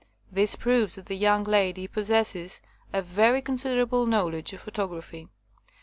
This 0.31 0.55
proves 0.55 0.95
that 0.95 1.05
the 1.05 1.15
young 1.15 1.43
lady 1.43 1.87
i^ossesses 1.87 2.61
a 2.91 3.03
very 3.03 3.39
considerable 3.39 4.07
knowledge 4.07 4.51
of 4.51 4.59
photography. 4.61 5.27